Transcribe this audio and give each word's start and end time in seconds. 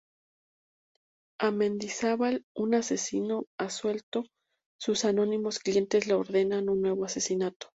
A 1.39 1.51
Mendizábal, 1.51 2.43
un 2.55 2.73
asesino 2.73 3.45
a 3.59 3.69
sueldo, 3.69 4.25
sus 4.79 5.05
anónimos 5.05 5.59
clientes 5.59 6.07
le 6.07 6.15
ordenan 6.15 6.69
un 6.69 6.81
nuevo 6.81 7.05
asesinato. 7.05 7.67